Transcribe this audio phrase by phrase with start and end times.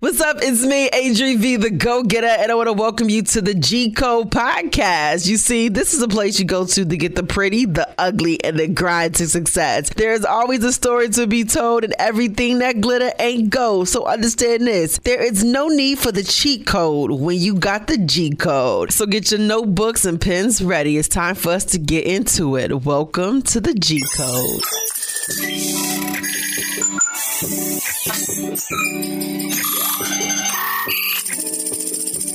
[0.00, 0.38] What's up?
[0.40, 3.52] It's me, Adri V, the Go Getter, and I want to welcome you to the
[3.52, 5.28] G Code podcast.
[5.28, 8.42] You see, this is a place you go to to get the pretty, the ugly,
[8.42, 9.90] and the grind to success.
[9.90, 13.90] There's always a story to be told, and everything that glitter ain't gold.
[13.90, 17.98] So understand this there is no need for the cheat code when you got the
[17.98, 18.92] G Code.
[18.92, 20.96] So get your notebooks and pens ready.
[20.96, 22.86] It's time for us to get into it.
[22.86, 24.62] Welcome to the G Code.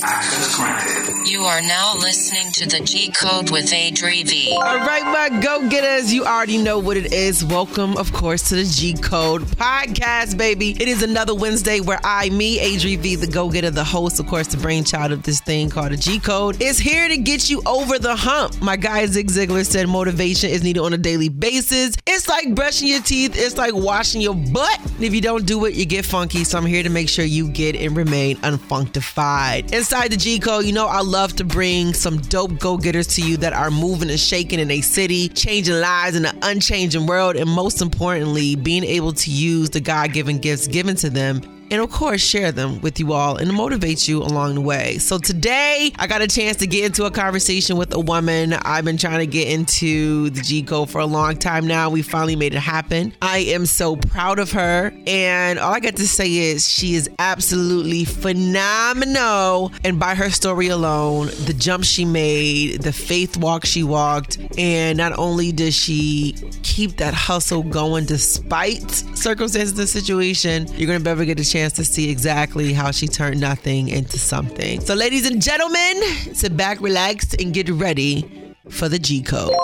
[0.08, 0.95] Access granted.
[1.36, 4.54] You are now listening to the G Code with Adri V.
[4.54, 7.44] All right, my go getters, you already know what it is.
[7.44, 10.78] Welcome, of course, to the G Code podcast, baby.
[10.80, 14.28] It is another Wednesday where I, me, Adri V, the go getter, the host, of
[14.28, 17.62] course, the brainchild of this thing called the G Code, is here to get you
[17.66, 18.62] over the hump.
[18.62, 21.98] My guy Zig Ziglar said motivation is needed on a daily basis.
[22.08, 24.80] It's like brushing your teeth, it's like washing your butt.
[25.02, 26.46] If you don't do it, you get funky.
[26.46, 29.74] So I'm here to make sure you get and remain unfunctified.
[29.74, 33.22] Inside the G Code, you know, I love to bring some dope go getters to
[33.22, 37.36] you that are moving and shaking in a city, changing lives in an unchanging world,
[37.36, 41.82] and most importantly, being able to use the God given gifts given to them and
[41.82, 44.98] of course share them with you all and motivate you along the way.
[44.98, 48.54] So today I got a chance to get into a conversation with a woman.
[48.54, 51.90] I've been trying to get into the G Code for a long time now.
[51.90, 53.14] We finally made it happen.
[53.22, 54.94] I am so proud of her.
[55.08, 59.72] And all I got to say is she is absolutely phenomenal.
[59.84, 64.98] And by her story alone, the jump she made, the faith walk she walked, and
[64.98, 71.26] not only does she keep that hustle going despite circumstances and situation, you're gonna never
[71.26, 74.82] get a chance to see exactly how she turned nothing into something.
[74.82, 76.02] So, ladies and gentlemen,
[76.34, 79.56] sit back, relax, and get ready for the G Code.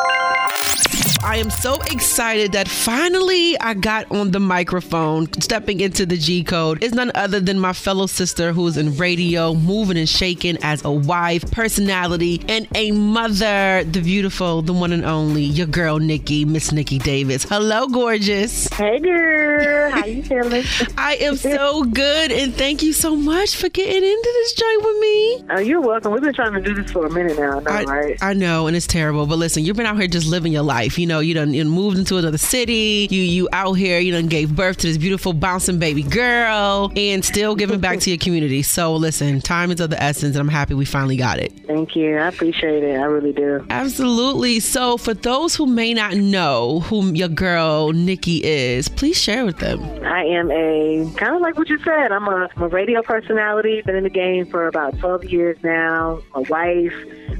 [1.23, 5.31] I am so excited that finally I got on the microphone.
[5.39, 9.53] Stepping into the G Code is none other than my fellow sister who's in radio,
[9.53, 13.83] moving and shaking as a wife, personality, and a mother.
[13.83, 17.43] The beautiful, the one and only, your girl Nikki, Miss Nikki Davis.
[17.43, 18.67] Hello, gorgeous.
[18.69, 20.63] Hey girl, how you feeling?
[20.97, 24.97] I am so good, and thank you so much for getting into this joint with
[24.97, 25.43] me.
[25.51, 26.13] Oh, you're welcome.
[26.13, 28.17] We've been trying to do this for a minute now, I know, I, right?
[28.23, 29.27] I know, and it's terrible.
[29.27, 30.97] But listen, you've been out here just living your life.
[30.97, 33.07] You know, you done you done moved into another city.
[33.09, 37.23] You you out here, you done gave birth to this beautiful bouncing baby girl, and
[37.23, 38.61] still giving back to your community.
[38.61, 41.51] So listen, time is of the essence, and I'm happy we finally got it.
[41.67, 42.17] Thank you.
[42.17, 42.99] I appreciate it.
[42.99, 43.65] I really do.
[43.69, 44.59] Absolutely.
[44.59, 49.59] So for those who may not know who your girl Nikki is, please share with
[49.59, 49.81] them.
[50.03, 52.11] I am a kind of like what you said.
[52.11, 53.81] I'm a, I'm a radio personality.
[53.81, 56.21] Been in the game for about 12 years now.
[56.35, 56.93] A wife.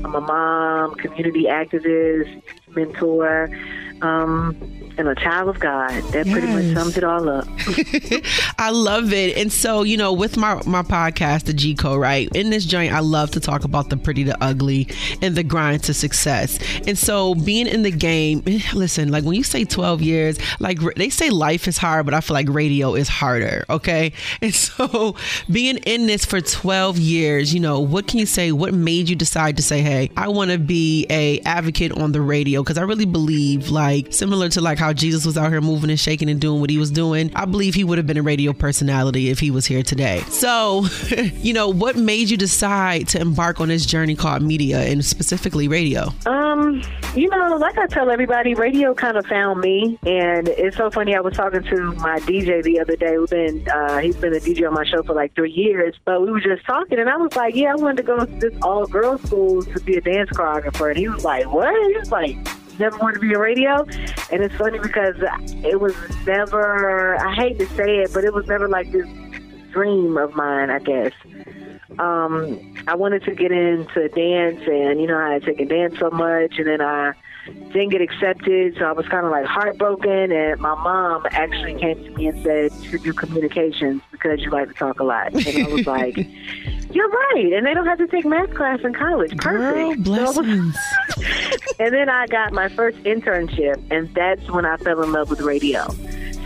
[0.04, 2.42] I'm a mom, community activist,
[2.76, 3.50] mentor,
[4.02, 4.56] um,
[4.98, 5.90] and a child of God.
[6.12, 7.48] That pretty much sums it all up.
[8.58, 9.38] I love it.
[9.38, 12.30] And so, you know, with my my podcast, the G Co, right?
[12.36, 14.88] In this joint, I love to talk about the pretty, the ugly,
[15.22, 16.60] and the grind to success.
[16.88, 20.80] And so, being in the game, eh, listen, like when you say 12 years, like
[20.96, 24.14] they say life is hard, but I feel like radio is harder, okay?
[24.42, 25.16] And so,
[25.52, 28.52] being in this for 12 years, you know, what can you say?
[28.52, 32.22] What made you decide to say, "Hey, I want to be a advocate on the
[32.22, 32.64] radio"?
[32.64, 36.00] Because I really believe, like, similar to like how Jesus was out here moving and
[36.00, 38.52] shaking and doing what he was doing, I believe he would have been a radio
[38.52, 40.22] personality if he was here today.
[40.30, 40.86] So,
[41.38, 45.68] you know, what made you decide to embark on this journey called media and specifically
[45.68, 46.10] radio?
[46.26, 46.82] Um,
[47.16, 51.16] you know, like I tell everybody, radio kind of found me, and it's so funny.
[51.16, 53.20] I was talking to my DJ the other day.
[53.20, 56.22] We've been, uh, he's been a DJ on my show for like three years, but
[56.22, 58.54] we were just talking, and I was like, "Yeah, I wanted to go to this
[58.64, 62.12] all girls school to be a dance choreographer," and he was like, "What?" He was
[62.12, 62.38] like.
[62.82, 63.86] Never wanted to be a radio,
[64.32, 65.16] and it's funny because
[65.64, 65.94] it was
[66.26, 67.16] never.
[67.24, 69.08] I hate to say it, but it was never like this
[69.72, 70.72] dream of mine.
[70.72, 71.14] I guess
[72.00, 76.10] um, I wanted to get into dance, and you know, I had taken dance so
[76.10, 77.14] much, and then I
[77.46, 80.32] didn't get accepted, so I was kind of like heartbroken.
[80.32, 84.50] And my mom actually came to me and said, "You should do communications because you
[84.50, 86.28] like to talk a lot." And I was like,
[86.94, 89.36] "You're right," and they don't have to take math class in college.
[89.38, 89.58] Girl,
[89.94, 90.06] Perfect.
[90.08, 90.78] So was- blessings.
[91.80, 95.42] and then I got my first internship, and that's when I fell in love with
[95.42, 95.86] radio.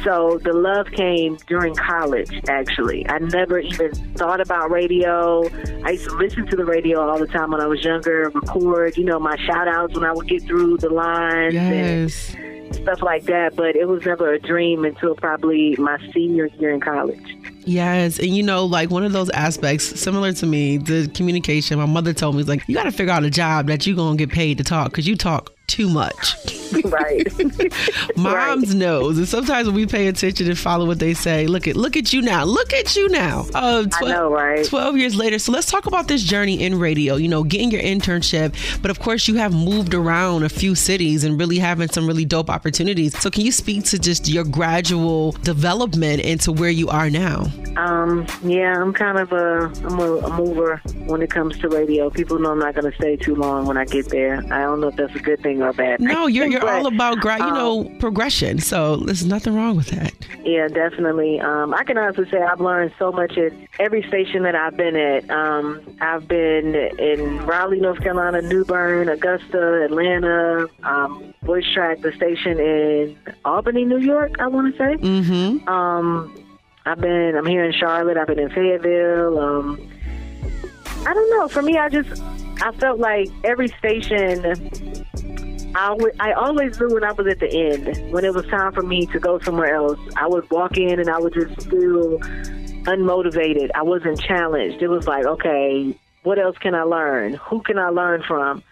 [0.04, 3.08] So the love came during college, actually.
[3.10, 5.50] I never even thought about radio.
[5.84, 8.98] I used to listen to the radio all the time when I was younger, record,
[8.98, 12.36] you know, my shout outs when I would get through the lines Yes.
[12.36, 13.56] and stuff like that.
[13.56, 17.36] But it was never a dream until probably my senior year in college.
[17.66, 21.80] Yes, and you know, like one of those aspects similar to me, the communication.
[21.80, 24.18] My mother told me, "Like you got to figure out a job that you're gonna
[24.18, 26.36] get paid to talk because you talk too much."
[26.86, 27.28] right.
[28.18, 28.76] Moms right.
[28.76, 31.96] knows, and sometimes when we pay attention and follow what they say, look at look
[31.98, 33.46] at you now, look at you now.
[33.54, 34.66] Uh, 12, I know, right?
[34.66, 35.40] Twelve years later.
[35.40, 37.16] So let's talk about this journey in radio.
[37.16, 41.24] You know, getting your internship, but of course you have moved around a few cities
[41.24, 43.18] and really having some really dope opportunities.
[43.20, 47.46] So can you speak to just your gradual development into where you are now?
[47.78, 52.10] Um, yeah, I'm kind of a I'm a, a mover when it comes to radio.
[52.10, 54.38] People know I'm not going to stay too long when I get there.
[54.52, 56.08] I don't know if that's a good thing or bad thing.
[56.08, 58.60] No, you're you're but, all about you know um, progression.
[58.60, 60.14] So there's nothing wrong with that.
[60.44, 61.40] Yeah, definitely.
[61.40, 64.96] Um, I can honestly say I've learned so much at every station that I've been
[64.96, 65.30] at.
[65.30, 72.12] Um, I've been in Raleigh, North Carolina, New Bern, Augusta, Atlanta, um, Voice Track, the
[72.14, 74.34] station in Albany, New York.
[74.40, 74.96] I want to say.
[75.04, 75.68] Mm-hmm.
[75.68, 76.36] Um,
[76.86, 77.36] I've been.
[77.36, 78.18] I'm here in Charlotte.
[78.18, 79.40] I've been in Fayetteville.
[79.40, 79.92] Um,
[81.06, 81.48] I don't know.
[81.48, 82.22] For me, I just
[82.62, 85.05] I felt like every station.
[85.76, 88.72] I, w- I always knew when I was at the end, when it was time
[88.72, 92.20] for me to go somewhere else, I would walk in and I would just feel
[92.86, 93.72] unmotivated.
[93.76, 94.82] I wasn't challenged.
[94.82, 97.34] It was like, okay, what else can I learn?
[97.34, 98.64] Who can I learn from?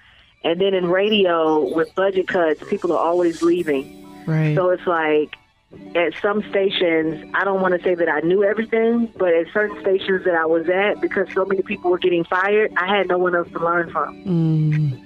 [0.43, 4.05] And then in radio, with budget cuts, people are always leaving.
[4.25, 4.55] Right.
[4.55, 5.35] So it's like
[5.95, 9.79] at some stations, I don't want to say that I knew everything, but at certain
[9.81, 13.17] stations that I was at, because so many people were getting fired, I had no
[13.17, 14.23] one else to learn from.
[14.23, 15.02] Mm.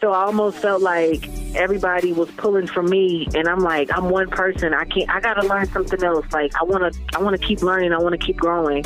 [0.00, 4.28] So I almost felt like everybody was pulling for me, and I'm like, I'm one
[4.28, 4.72] person.
[4.72, 5.10] I can't.
[5.10, 6.26] I got to learn something else.
[6.32, 7.00] Like I want to.
[7.16, 7.92] I want to keep learning.
[7.92, 8.84] I want to keep growing.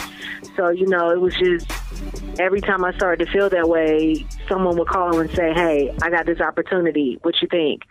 [0.56, 1.70] So you know, it was just
[2.40, 6.08] every time I started to feel that way, someone would call and say, "Hey, I
[6.10, 7.18] got this opportunity.
[7.22, 7.82] What you think?"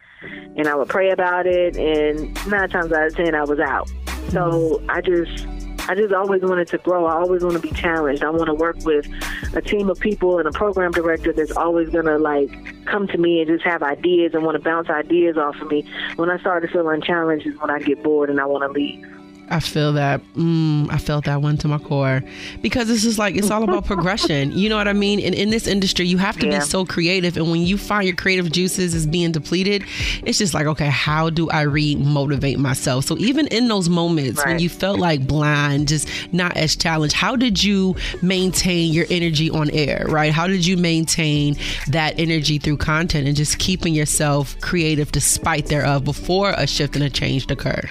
[0.56, 3.91] and I would pray about it, and nine times out of ten, I was out.
[4.29, 5.45] So I just,
[5.91, 7.05] I just always wanted to grow.
[7.05, 8.23] I always want to be challenged.
[8.23, 9.05] I want to work with
[9.53, 12.49] a team of people and a program director that's always gonna like
[12.85, 15.85] come to me and just have ideas and want to bounce ideas off of me.
[16.15, 18.69] When I start to feel unchallenged is when I get bored and I want to
[18.69, 19.20] leave.
[19.51, 20.21] I feel that.
[20.36, 22.24] Mm, I felt that one to my core
[22.62, 24.51] because this is like it's all about progression.
[24.57, 25.19] You know what I mean?
[25.19, 26.59] And in this industry, you have to yeah.
[26.59, 27.38] be so creative.
[27.38, 29.83] And when you find your creative juices is being depleted,
[30.24, 33.06] it's just like, okay, how do I re-motivate myself?
[33.06, 34.48] So even in those moments right.
[34.48, 39.50] when you felt like blind, just not as challenged, how did you maintain your energy
[39.50, 40.06] on air?
[40.07, 40.31] Right?
[40.31, 41.57] How did you maintain
[41.89, 47.03] that energy through content and just keeping yourself creative despite thereof before a shift and
[47.03, 47.81] a change occur?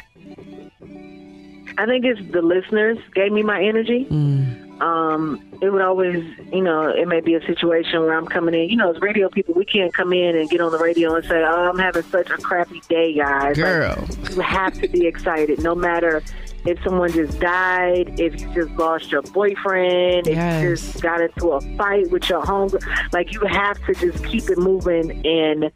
[1.81, 4.07] I think it's the listeners gave me my energy.
[4.11, 4.81] Mm.
[4.83, 8.69] Um, it would always, you know, it may be a situation where I'm coming in.
[8.69, 11.25] You know, as radio people, we can't come in and get on the radio and
[11.25, 15.07] say, "Oh, I'm having such a crappy day, guys." Girl, like, you have to be
[15.07, 16.23] excited, no matter
[16.67, 21.51] if someone just died, if you just lost your boyfriend, if you just got into
[21.53, 22.71] a fight with your home.
[23.13, 25.71] Like you have to just keep it moving and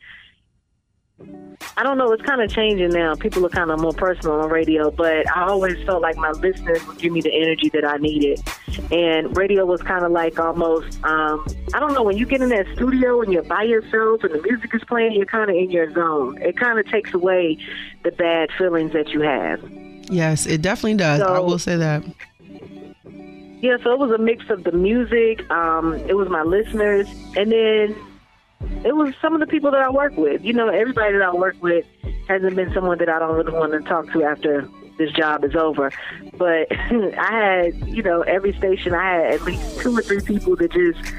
[1.76, 2.12] I don't know.
[2.12, 3.14] It's kind of changing now.
[3.14, 6.84] People are kind of more personal on radio, but I always felt like my listeners
[6.86, 8.40] would give me the energy that I needed.
[8.90, 12.48] And radio was kind of like almost, um, I don't know, when you get in
[12.50, 15.70] that studio and you're by yourself and the music is playing, you're kind of in
[15.70, 16.40] your zone.
[16.42, 17.58] It kind of takes away
[18.02, 19.60] the bad feelings that you have.
[20.10, 21.20] Yes, it definitely does.
[21.20, 22.04] So, I will say that.
[23.60, 27.50] Yeah, so it was a mix of the music, um, it was my listeners, and
[27.50, 27.96] then
[28.84, 30.44] it was some of the people that I work with.
[30.44, 31.86] You know, everybody that I work with
[32.28, 34.68] hasn't been someone that I don't really want to talk to after
[34.98, 35.90] this job is over.
[36.36, 40.56] But I had, you know, every station I had at least two or three people
[40.56, 41.14] that just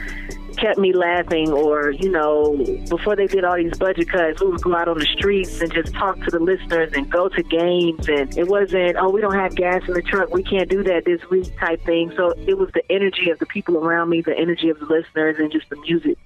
[0.57, 2.55] kept me laughing or, you know,
[2.89, 5.73] before they did all these budget cuts, we would go out on the streets and
[5.73, 9.35] just talk to the listeners and go to games and it wasn't, oh, we don't
[9.35, 12.11] have gas in the truck, we can't do that this week type thing.
[12.15, 15.37] So it was the energy of the people around me, the energy of the listeners
[15.39, 16.17] and just the music.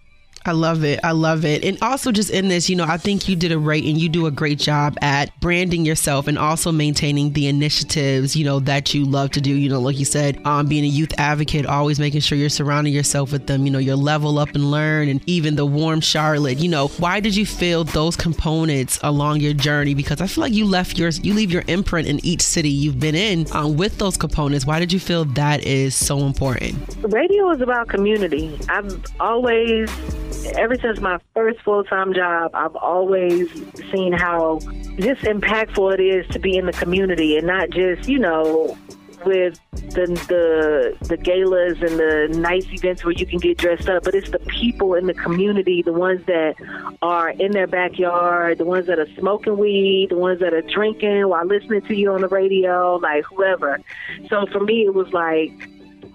[0.49, 0.99] I love it.
[1.03, 1.63] I love it.
[1.63, 4.09] And also, just in this, you know, I think you did a great and you
[4.09, 8.91] do a great job at branding yourself and also maintaining the initiatives, you know, that
[8.95, 9.53] you love to do.
[9.53, 12.93] You know, like you said, um, being a youth advocate, always making sure you're surrounding
[12.93, 16.57] yourself with them, you know, your level up and learn, and even the warm Charlotte.
[16.57, 19.93] You know, why did you feel those components along your journey?
[19.93, 22.99] Because I feel like you left yours, you leave your imprint in each city you've
[22.99, 24.65] been in um, with those components.
[24.65, 26.75] Why did you feel that is so important?
[27.03, 28.57] Radio is about community.
[28.67, 29.91] I've always
[30.45, 33.51] ever since my first full time job, I've always
[33.91, 34.59] seen how
[34.97, 38.77] just impactful it is to be in the community and not just, you know,
[39.25, 44.03] with the the the galas and the nice events where you can get dressed up,
[44.03, 46.55] but it's the people in the community, the ones that
[47.01, 51.27] are in their backyard, the ones that are smoking weed, the ones that are drinking
[51.27, 53.79] while listening to you on the radio, like whoever.
[54.29, 55.51] So for me, it was like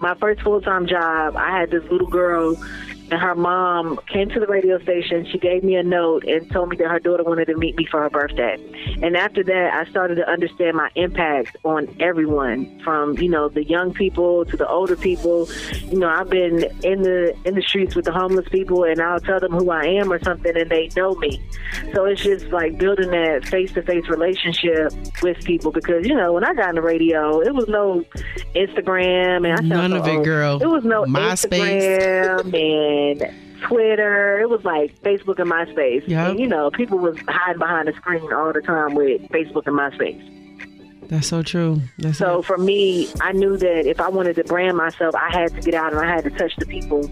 [0.00, 1.36] my first full time job.
[1.36, 2.56] I had this little girl
[3.10, 5.26] and her mom came to the radio station.
[5.30, 7.86] She gave me a note and told me that her daughter wanted to meet me
[7.90, 8.56] for her birthday.
[9.02, 13.64] And after that, I started to understand my impact on everyone, from you know the
[13.64, 15.48] young people to the older people.
[15.84, 19.20] You know, I've been in the in the streets with the homeless people, and I'll
[19.20, 21.42] tell them who I am or something, and they know me.
[21.94, 24.92] So it's just like building that face to face relationship
[25.22, 28.04] with people because you know when I got on the radio, it was no
[28.54, 30.62] Instagram and I none of it, girl.
[30.62, 31.58] It was no MySpace.
[31.58, 32.93] Instagram and
[33.62, 34.40] Twitter.
[34.40, 36.06] It was like Facebook and MySpace.
[36.06, 36.30] Yep.
[36.30, 39.76] And, you know, people was hiding behind the screen all the time with Facebook and
[39.78, 40.30] MySpace.
[41.08, 41.80] That's so true.
[41.98, 42.44] That's So it.
[42.46, 45.74] for me, I knew that if I wanted to brand myself, I had to get
[45.74, 47.04] out and I had to touch the people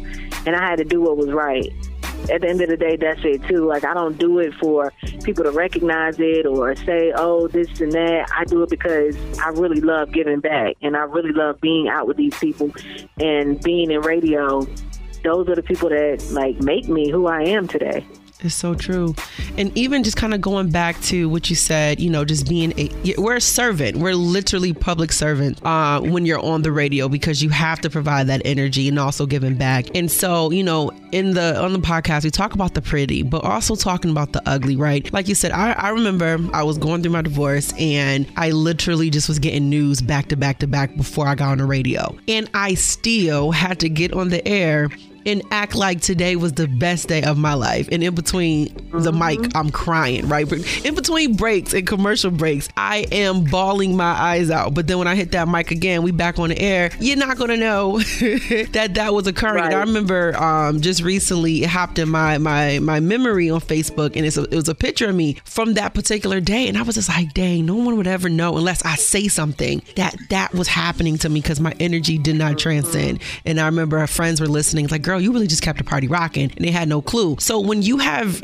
[0.46, 1.70] and I had to do what was right.
[2.32, 3.66] At the end of the day, that's it too.
[3.66, 4.92] Like I don't do it for
[5.24, 9.48] people to recognize it or say, "Oh, this and that." I do it because I
[9.48, 12.70] really love giving back and I really love being out with these people
[13.18, 14.64] and being in radio.
[15.22, 18.04] Those are the people that like make me who I am today.
[18.44, 19.14] It's so true.
[19.56, 22.72] And even just kind of going back to what you said, you know, just being
[22.78, 23.98] a, we're a servant.
[23.98, 28.26] We're literally public servants uh, when you're on the radio because you have to provide
[28.26, 29.94] that energy and also giving back.
[29.94, 33.44] And so, you know, in the, on the podcast, we talk about the pretty, but
[33.44, 35.10] also talking about the ugly, right?
[35.12, 39.10] Like you said, I, I remember I was going through my divorce and I literally
[39.10, 42.16] just was getting news back to back to back before I got on the radio.
[42.26, 44.88] And I still had to get on the air
[45.26, 47.88] and act like today was the best day of my life.
[47.90, 50.50] And in between the mic, I'm crying, right?
[50.84, 54.74] In between breaks and commercial breaks, I am bawling my eyes out.
[54.74, 57.36] But then when I hit that mic again, we back on the air, you're not
[57.36, 57.98] gonna know
[58.70, 59.64] that that was occurring.
[59.64, 64.16] And I remember um, just recently it hopped in my my my memory on Facebook,
[64.16, 66.82] and it's a, it was a picture of me from that particular day, and I
[66.82, 70.52] was just like, dang, no one would ever know unless I say something that that
[70.54, 73.20] was happening to me because my energy did not transcend.
[73.44, 76.08] And I remember our friends were listening, like, girl, you really just kept the party
[76.08, 77.36] rocking, and they had no clue.
[77.38, 78.42] So when you have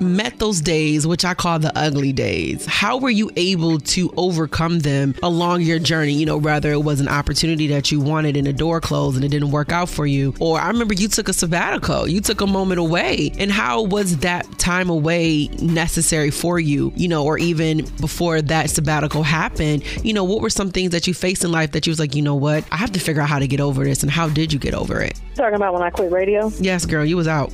[0.00, 4.80] met those days, which I call the ugly days, how were you able to overcome
[4.80, 6.12] them along your journey?
[6.12, 9.24] You know, whether it was an opportunity that you wanted and the door closed and
[9.24, 12.40] it didn't work out for you, or I remember you took a sabbatical, you took
[12.40, 16.92] a moment away, and how was that time away necessary for you?
[16.96, 21.06] You know, or even before that sabbatical happened, you know, what were some things that
[21.06, 23.22] you faced in life that you was like, you know what, I have to figure
[23.22, 25.20] out how to get over this, and how did you get over it?
[25.34, 26.50] Talking about when I quit radio.
[26.58, 27.52] Yes, girl, you was out.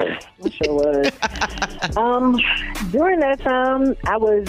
[0.00, 1.96] I sure was.
[1.96, 2.40] um,
[2.90, 4.48] during that time, I was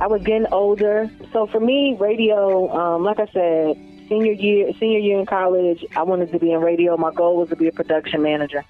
[0.00, 1.10] I was getting older.
[1.32, 3.76] So for me, radio, um, like I said,
[4.08, 6.96] senior year senior year in college, I wanted to be in radio.
[6.96, 8.64] My goal was to be a production manager.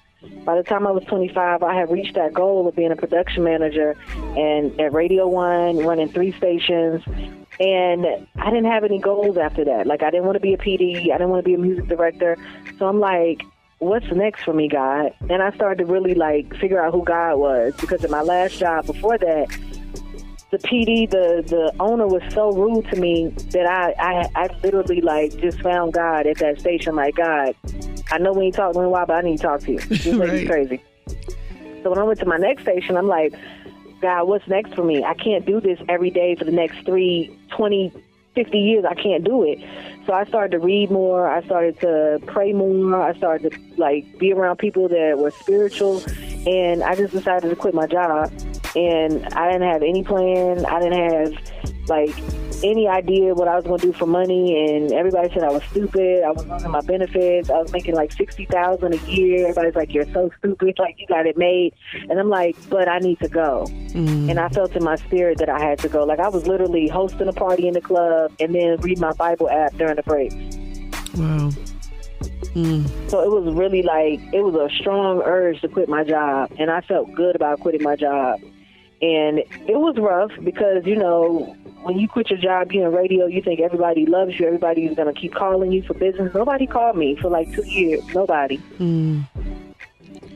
[0.45, 3.43] By the time I was 25, I had reached that goal of being a production
[3.43, 7.03] manager and at Radio One, running three stations.
[7.59, 8.05] And
[8.35, 9.85] I didn't have any goals after that.
[9.85, 11.11] Like I didn't want to be a PD.
[11.11, 12.37] I didn't want to be a music director.
[12.79, 13.43] So I'm like,
[13.83, 15.13] what's next for me, God?
[15.29, 18.57] And I started to really like figure out who God was because at my last
[18.59, 19.47] job before that,
[20.51, 25.01] the PD, the the owner was so rude to me that I I, I literally
[25.01, 26.95] like just found God at that station.
[26.95, 27.55] Like God,
[28.11, 29.79] I know we ain't talking in a while, but I need to talk to you.
[29.89, 30.47] This lady's Right.
[30.47, 30.81] crazy.
[31.83, 33.33] So when I went to my next station, I'm like,
[34.01, 35.03] God, what's next for me?
[35.03, 37.91] I can't do this every day for the next three, 20,
[38.35, 38.85] 50 years.
[38.85, 39.59] I can't do it.
[40.05, 41.29] So I started to read more.
[41.29, 43.01] I started to pray more.
[43.01, 46.03] I started to like be around people that were spiritual,
[46.45, 48.31] and I just decided to quit my job.
[48.75, 50.65] And I didn't have any plan.
[50.65, 52.13] I didn't have like
[52.63, 55.63] any idea what I was going to do for money, and everybody said I was
[55.63, 56.23] stupid.
[56.23, 57.49] I was losing my benefits.
[57.49, 59.47] I was making like sixty thousand a year.
[59.47, 60.75] Everybody's like, "You're so stupid!
[60.79, 61.73] Like you got it made."
[62.09, 64.29] And I'm like, "But I need to go." Mm.
[64.29, 66.03] And I felt in my spirit that I had to go.
[66.03, 69.49] Like I was literally hosting a party in the club and then read my Bible
[69.49, 70.31] app during the break.
[71.15, 71.51] Wow.
[72.55, 73.09] Mm.
[73.09, 76.69] So it was really like it was a strong urge to quit my job, and
[76.69, 78.41] I felt good about quitting my job.
[79.01, 83.25] And it was rough because you know when you quit your job, you're in radio,
[83.25, 86.33] you think everybody loves you, everybody's gonna keep calling you for business.
[86.33, 88.05] Nobody called me for like two years.
[88.13, 88.59] Nobody.
[88.79, 89.25] Mm.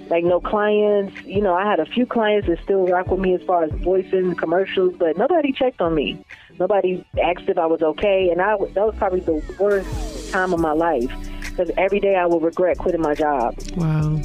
[0.09, 1.21] Like no clients.
[1.23, 3.71] You know, I had a few clients that still rock with me as far as
[3.71, 6.23] voicing commercials, but nobody checked on me.
[6.59, 10.59] Nobody asked if I was okay, and I that was probably the worst time of
[10.59, 11.11] my life
[11.41, 14.19] because every day I would regret quitting my job Wow.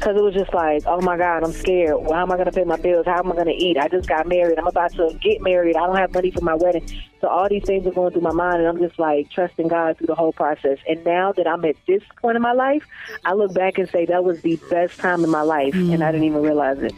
[0.00, 1.94] Because it was just like, oh my God, I'm scared.
[2.00, 3.04] Well, how am I going to pay my bills?
[3.04, 3.76] How am I going to eat?
[3.76, 4.58] I just got married.
[4.58, 5.76] I'm about to get married.
[5.76, 6.88] I don't have money for my wedding.
[7.20, 9.98] So all these things are going through my mind, and I'm just like trusting God
[9.98, 10.78] through the whole process.
[10.88, 12.86] And now that I'm at this point in my life,
[13.26, 16.12] I look back and say that was the best time in my life, and I
[16.12, 16.94] didn't even realize it.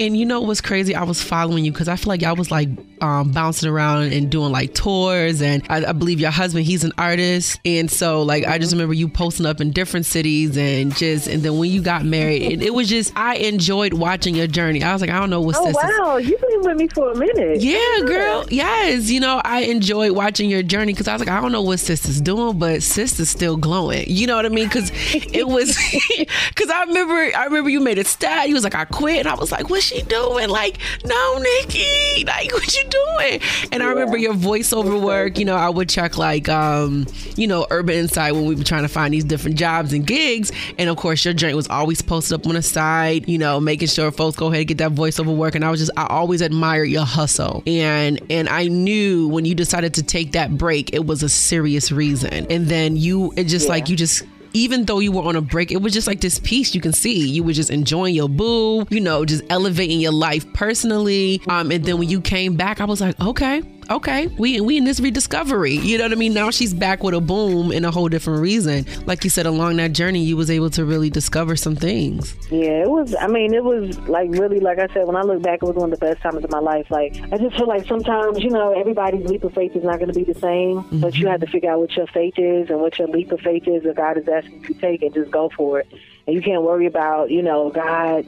[0.00, 0.94] And you know what's crazy?
[0.94, 2.68] I was following you because I feel like I was like
[3.00, 5.42] um, bouncing around and doing like tours.
[5.42, 7.60] And I, I, believe your husband, he's an artist.
[7.64, 11.42] And so, like, I just remember you posting up in different cities and just, and
[11.42, 14.82] then when you got married, it, it was just, I enjoyed watching your journey.
[14.82, 15.76] I was like, I don't know what's oh, this.
[15.76, 16.16] wow.
[16.16, 17.60] You've been with me for a minute.
[17.60, 18.46] Yeah, girl.
[18.50, 19.10] Yes.
[19.10, 21.80] You know, I enjoyed watching your journey because I was like, I don't know what
[21.80, 24.04] sister's doing, but sister's still glowing.
[24.08, 24.68] You know what I mean?
[24.68, 25.76] Because it was,
[26.48, 28.48] because I remember, I remember you made a stat.
[28.48, 29.18] You was like, I quit.
[29.18, 30.48] And I was like, what's she doing?
[30.48, 33.40] Like, no, Nikki, like, what you doing?
[33.72, 35.38] And I remember your voiceover work.
[35.38, 38.82] You know, I would check like, um, you know, Urban Insight when we were trying
[38.82, 40.52] to find these different jobs and gigs.
[40.78, 43.28] And of course, your joint was always posted up on the side.
[43.28, 45.54] You know, making sure folks go ahead and get that voiceover work.
[45.54, 47.62] And I was just, I always admired your hustle.
[47.66, 51.90] And and I knew when you decided to take that break, it was a serious
[51.90, 52.46] reason.
[52.50, 53.72] And then you, it just yeah.
[53.72, 56.38] like you just even though you were on a break, it was just like this
[56.38, 57.28] peace you can see.
[57.28, 61.40] You were just enjoying your boo, you know, just elevating your life personally.
[61.48, 64.84] Um, and then when you came back, I was like, okay, okay, we we in
[64.84, 65.74] this rediscovery.
[65.74, 66.34] You know what I mean?
[66.34, 68.86] Now she's back with a boom in a whole different reason.
[69.06, 72.34] Like you said, along that journey, you was able to really discover some things.
[72.50, 73.14] Yeah, it was.
[73.14, 75.76] I mean, it was like really, like I said, when I look back, it was
[75.76, 76.90] one of the best times of my life.
[76.90, 80.12] Like I just feel like sometimes, you know, everybody's leap of faith is not going
[80.12, 81.00] to be the same, mm-hmm.
[81.00, 83.40] but you have to figure out what your faith is and what your leap of
[83.40, 85.88] faith is that God is asking you to take, and just go for it.
[86.26, 88.26] And you can't worry about, you know, God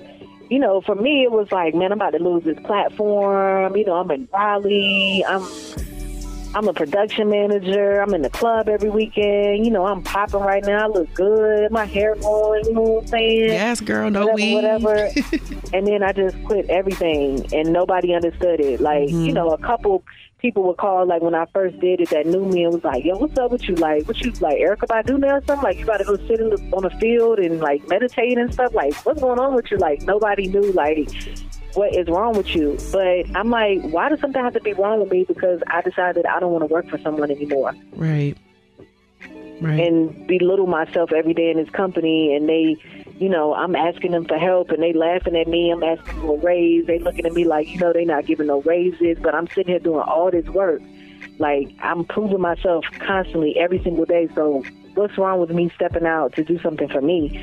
[0.50, 3.76] you know, for me, it was like, man, I'm about to lose this platform.
[3.76, 5.24] You know, I'm in Raleigh.
[5.24, 5.46] I'm
[6.52, 8.00] I'm a production manager.
[8.00, 9.64] I'm in the club every weekend.
[9.64, 10.86] You know, I'm popping right now.
[10.86, 11.70] I look good.
[11.70, 12.64] My hair going.
[12.64, 13.50] You know what I'm saying?
[13.50, 14.10] Yes, girl.
[14.10, 14.54] No whatever, weed.
[14.54, 15.10] Whatever.
[15.72, 18.80] and then I just quit everything, and nobody understood it.
[18.80, 19.26] Like, mm-hmm.
[19.26, 20.02] you know, a couple
[20.40, 23.04] people would call like when I first did it that knew me and was like,
[23.04, 23.74] "Yo, what's up with you?
[23.76, 25.62] Like, what you like, Erykah Badu now or something?
[25.62, 28.52] Like, you got to go sit in the, on the field and like meditate and
[28.52, 28.74] stuff.
[28.74, 29.76] Like, what's going on with you?
[29.76, 31.10] Like, nobody knew like
[31.74, 32.78] what is wrong with you.
[32.92, 36.26] But I'm like, why does something have to be wrong with me because I decided
[36.26, 37.74] I don't want to work for someone anymore?
[37.92, 38.36] Right.
[39.60, 39.78] Right.
[39.78, 42.78] And belittle myself every day in this company, and they
[43.20, 45.70] you know, I'm asking them for help and they laughing at me.
[45.70, 46.86] I'm asking for a raise.
[46.86, 49.66] They looking at me like, you know, they not giving no raises, but I'm sitting
[49.66, 50.80] here doing all this work.
[51.38, 54.26] Like I'm proving myself constantly every single day.
[54.34, 57.36] So what's wrong with me stepping out to do something for me?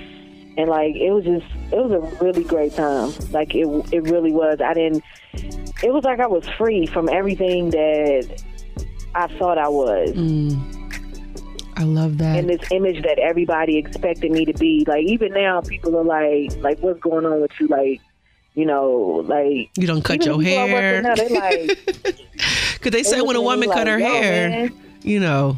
[0.57, 3.13] And like it was just it was a really great time.
[3.29, 4.59] Like it it really was.
[4.59, 5.03] I didn't
[5.83, 8.43] it was like I was free from everything that
[9.13, 10.15] I thought I was.
[10.15, 10.76] Mm.
[11.77, 12.39] I love that.
[12.39, 14.83] And this image that everybody expected me to be.
[14.87, 17.67] Like even now people are like like what's going on with you?
[17.67, 18.01] Like,
[18.55, 21.01] you know, like You don't cut your hair.
[21.03, 22.19] Now, they like
[22.81, 24.73] Cause they say when a woman cut her hair, man.
[25.03, 25.57] you know.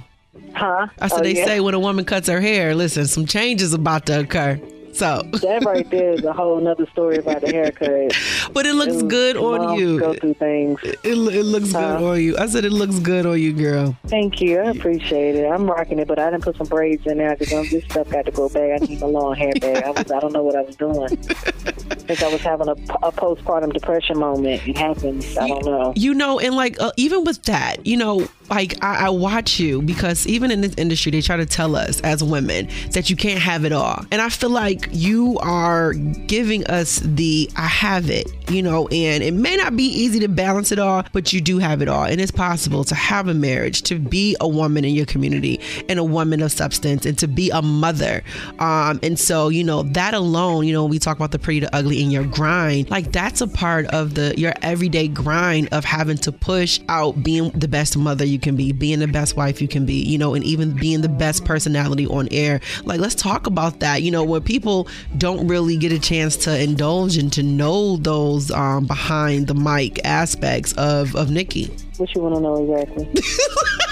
[0.54, 0.88] Huh?
[1.00, 1.46] I said oh, they yeah.
[1.46, 4.60] say when a woman cuts her hair, listen, some change is about to occur.
[5.00, 8.14] So that right there is a whole other story about the haircut.
[8.54, 9.98] But it looks it good on you.
[10.00, 10.80] Go through things.
[10.84, 12.38] It, it, looks good on you.
[12.38, 13.96] I said it looks good on you, girl.
[14.08, 14.60] Thank you.
[14.60, 15.46] I appreciate it.
[15.46, 18.26] I'm rocking it, but I didn't put some braids in there because this stuff got
[18.26, 18.82] to go back.
[18.82, 19.86] I need my long hair back.
[19.86, 20.12] I was.
[20.12, 21.04] I don't know what I was doing.
[21.04, 24.68] I think I was having a, a postpartum depression moment.
[24.68, 25.38] It happens.
[25.38, 25.94] I don't know.
[25.96, 29.82] You know, and like uh, even with that, you know, like I, I, watch you
[29.82, 33.40] because even in this industry they try to tell us as women that you can't
[33.40, 34.06] have it all.
[34.12, 39.24] And i feel like you are giving us the i have it you know and
[39.24, 42.04] it may not be easy to balance it all but you do have it all.
[42.04, 46.00] And it's possible to have a marriage to be a woman in your community and
[46.00, 48.24] a woman of substance and to be a mother.
[48.60, 51.76] Um, and so you know that alone you know we talk about the pretty the
[51.76, 56.18] ugly in your grind like that's a part of the your everyday grind of having
[56.18, 59.68] to push out being the best mother you can be, being the best wife you
[59.68, 62.60] can be, you know, and even being the best personality on air.
[62.84, 66.62] Like, let's talk about that, you know, where people don't really get a chance to
[66.62, 71.66] indulge and to know those um, behind the mic aspects of, of Nikki.
[71.98, 73.22] What you want to know exactly?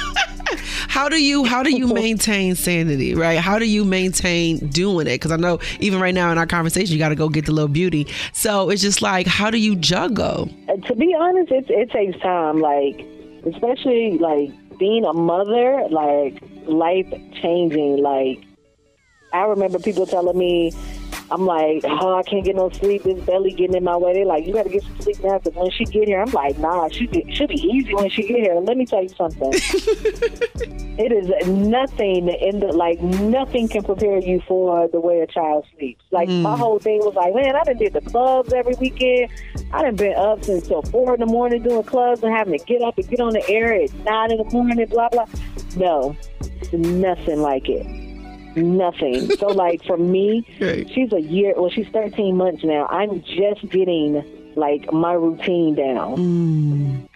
[0.88, 5.12] how do you how do you maintain sanity right how do you maintain doing it
[5.12, 7.52] because i know even right now in our conversation you got to go get the
[7.52, 11.70] little beauty so it's just like how do you juggle uh, to be honest it,
[11.70, 13.06] it takes time like
[13.54, 17.10] especially like being a mother, like life
[17.42, 18.02] changing.
[18.02, 18.44] Like
[19.34, 20.72] I remember people telling me,
[21.30, 23.04] I'm like, oh, I can't get no sleep.
[23.04, 24.14] This belly getting in my way.
[24.14, 26.32] They're like, you got to get some sleep now because when she get here, I'm
[26.32, 28.56] like, nah, she be, should be easy when she get here.
[28.56, 29.52] let me tell you something.
[29.54, 35.66] it is nothing in the like nothing can prepare you for the way a child
[35.76, 36.04] sleeps.
[36.12, 36.42] Like mm.
[36.42, 39.30] my whole thing was like, man, I done did the clubs every weekend.
[39.74, 42.66] I done been up since till four in the morning doing clubs and having to
[42.66, 44.86] get up and get on the air at nine in the morning.
[44.88, 45.26] Blah blah.
[45.76, 46.16] No,
[46.72, 48.07] nothing like it
[48.58, 49.30] nothing.
[49.38, 50.90] so like for me, right.
[50.94, 51.54] she's a year.
[51.56, 52.88] Well, she's 13 months now.
[52.88, 54.24] I'm just getting
[54.56, 56.18] like my routine down.
[56.18, 57.08] Mm.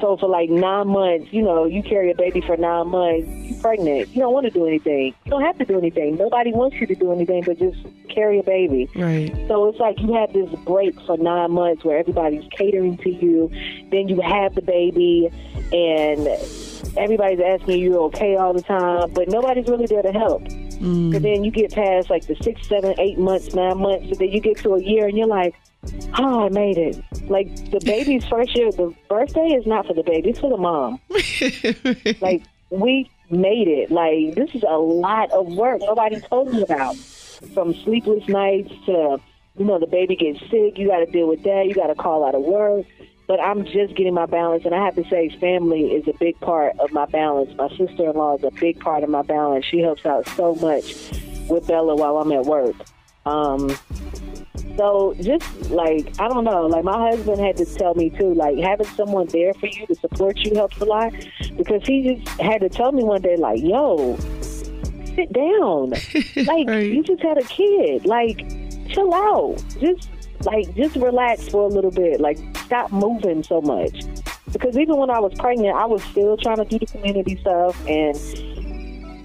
[0.00, 3.60] So for like nine months, you know, you carry a baby for nine months, you're
[3.60, 4.08] pregnant.
[4.10, 5.14] You don't want to do anything.
[5.24, 6.16] You don't have to do anything.
[6.16, 8.88] Nobody wants you to do anything but just carry a baby.
[8.94, 9.34] Right.
[9.48, 13.50] So it's like you have this break for nine months where everybody's catering to you.
[13.90, 15.30] Then you have the baby,
[15.72, 16.26] and
[16.96, 20.42] everybody's asking you you're okay all the time, but nobody's really there to help.
[20.44, 21.14] Mm.
[21.16, 24.28] And then you get past like the six, seven, eight months, nine months, and then
[24.28, 25.54] you get to a year, and you're like,
[26.18, 30.02] "Oh, I made it!" Like the baby's first year, the birthday is not for the
[30.02, 31.00] baby; it's for the mom.
[32.20, 33.90] like we made it.
[33.90, 36.96] Like this is a lot of work nobody told me about.
[37.54, 39.20] From sleepless nights to
[39.56, 41.66] you know the baby gets sick, you got to deal with that.
[41.66, 42.86] You got to call out of work.
[43.28, 46.40] But I'm just getting my balance, and I have to say, family is a big
[46.40, 47.54] part of my balance.
[47.56, 49.66] My sister-in-law is a big part of my balance.
[49.66, 51.12] She helps out so much
[51.48, 52.74] with Bella while I'm at work.
[53.26, 53.76] Um,
[54.78, 58.56] so just like I don't know, like my husband had to tell me too, like
[58.58, 61.12] having someone there for you to support you helps a lot
[61.56, 64.16] because he just had to tell me one day, like, yo,
[65.16, 65.90] sit down,
[66.46, 66.90] like Right.
[66.92, 68.48] you just had a kid, like
[68.88, 70.08] chill out, just
[70.42, 74.04] like just relax for a little bit, like stop moving so much.
[74.52, 77.76] Because even when I was pregnant, I was still trying to do the community stuff,
[77.86, 78.16] and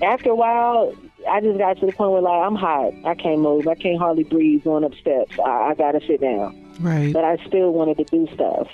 [0.04, 0.94] after a while,
[1.30, 2.94] I just got to the point where like I'm hot.
[3.06, 3.68] I can't move.
[3.68, 5.38] I can't hardly breathe going up steps.
[5.40, 6.60] I, I gotta sit down.
[6.80, 7.14] Right.
[7.14, 8.68] But I still wanted to do stuff.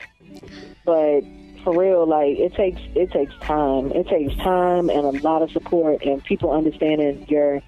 [0.86, 1.22] But
[1.64, 3.92] for real, like it takes it takes time.
[3.92, 7.62] It takes time and a lot of support and people understanding your.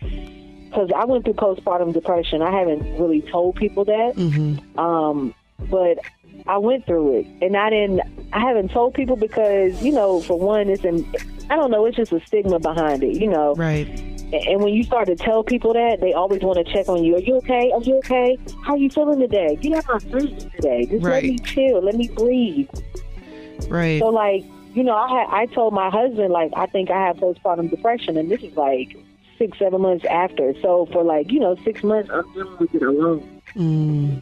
[0.72, 2.42] Because I went through postpartum depression.
[2.42, 4.80] I haven't really told people that, Mm-hmm.
[4.80, 5.36] um,
[5.70, 6.00] but
[6.48, 8.02] I went through it, and I didn't.
[8.32, 11.06] I haven't told people because you know, for one, it's an.
[11.50, 11.86] I don't know.
[11.86, 13.54] It's just a stigma behind it, you know.
[13.56, 13.86] Right.
[14.34, 17.18] And when you start to tell people that, they always want to check on you.
[17.18, 17.70] Are you okay?
[17.74, 18.38] Are you okay?
[18.64, 19.58] How are you feeling today?
[19.58, 20.86] Get out my face today.
[20.86, 21.84] Just let me chill.
[21.84, 22.70] Let me breathe.
[23.68, 24.00] Right.
[24.00, 27.18] So, like, you know, I had, I told my husband, like, I think I have
[27.18, 28.96] postpartum depression, and this is like
[29.42, 30.54] six, seven months after.
[30.62, 33.42] So, for like, you know, six months, I'm dealing with it alone.
[33.56, 34.22] Mm.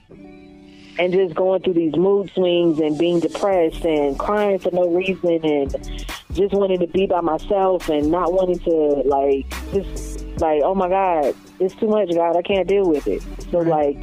[0.97, 5.43] And just going through these mood swings and being depressed and crying for no reason
[5.45, 10.73] and just wanting to be by myself and not wanting to, like, just like, oh
[10.73, 12.37] my God, it's too much, God.
[12.37, 13.21] I can't deal with it.
[13.51, 13.97] So, like,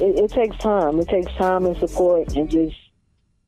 [0.00, 1.00] it, it takes time.
[1.00, 2.76] It takes time and support and just,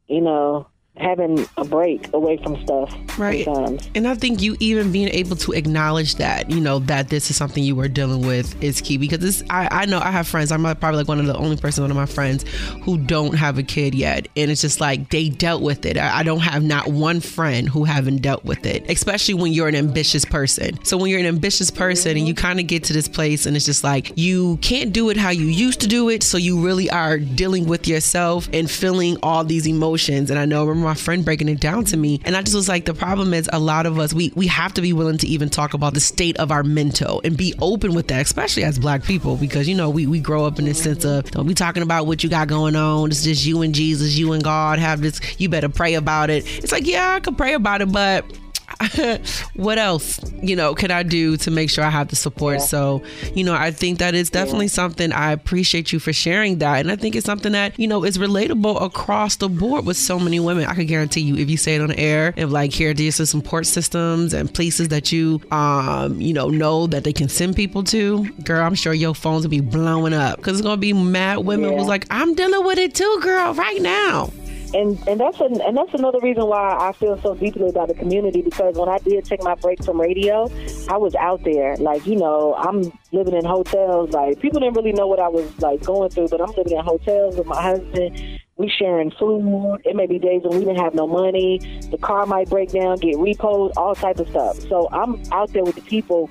[0.08, 3.44] you know, having a break away from stuff Right.
[3.44, 3.88] sometimes.
[3.94, 7.36] And I think you even being able to acknowledge that, you know, that this is
[7.36, 10.52] something you were dealing with is key because this, I, I know I have friends.
[10.52, 12.44] I'm probably like one of the only person, one of my friends
[12.82, 14.28] who don't have a kid yet.
[14.36, 15.96] And it's just like they dealt with it.
[15.98, 19.68] I, I don't have not one friend who haven't dealt with it, especially when you're
[19.68, 20.82] an ambitious person.
[20.84, 22.46] So when you're an ambitious person and you mm-hmm.
[22.46, 25.30] kind of get to this place and it's just like you can't do it how
[25.30, 26.22] you used to do it.
[26.22, 30.30] So you really are dealing with yourself and feeling all these emotions.
[30.30, 32.20] And I know, remember my friend breaking it down to me.
[32.24, 34.72] And I just was like, the problem is a lot of us, we, we have
[34.74, 37.94] to be willing to even talk about the state of our mental and be open
[37.94, 40.82] with that, especially as black people, because, you know, we, we grow up in this
[40.82, 43.10] sense of don't be talking about what you got going on.
[43.10, 46.46] It's just you and Jesus, you and God have this, you better pray about it.
[46.62, 48.24] It's like, yeah, I could pray about it, but
[49.54, 52.60] what else you know can i do to make sure i have the support?
[52.60, 53.02] So
[53.34, 56.80] you know i think that is definitely something i appreciate you for sharing that.
[56.80, 60.18] And i think it's something that you know is relatable across the board with so
[60.18, 60.64] many women.
[60.66, 63.26] I could guarantee you if you say it on air if like here these are
[63.26, 67.54] some support systems and places that you um you know know that they can send
[67.54, 70.36] people to girl i'm sure your phones will be blowing up.
[70.38, 71.78] Because it's gonna be mad women Yeah.
[71.78, 74.30] who's like i'm dealing with it too girl right now
[74.74, 77.94] and and that's an, and that's another reason why I feel so deeply about the
[77.94, 80.50] community because when I did take my break from radio,
[80.88, 84.92] I was out there like you know I'm living in hotels like people didn't really
[84.92, 88.40] know what I was like going through, but I'm living in hotels with my husband.
[88.58, 89.82] We sharing food.
[89.84, 91.58] It may be days when we didn't have no money.
[91.90, 94.58] The car might break down, get repoed, all type of stuff.
[94.60, 96.30] So I'm out there with the people.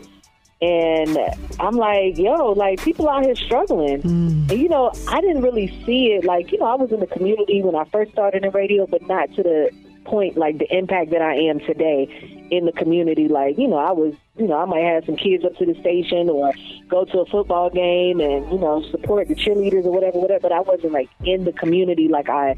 [0.62, 1.18] And
[1.60, 4.02] I'm like, yo, like people out here struggling.
[4.02, 4.52] Mm.
[4.52, 6.24] And you know, I didn't really see it.
[6.24, 9.02] Like, you know, I was in the community when I first started in radio, but
[9.08, 9.70] not to the
[10.06, 13.28] point like the impact that I am today in the community.
[13.28, 15.78] Like, you know, I was, you know, I might have some kids up to the
[15.82, 16.54] station or
[16.88, 20.41] go to a football game and you know support the cheerleaders or whatever, whatever.
[20.41, 22.56] But I wasn't like in the community like I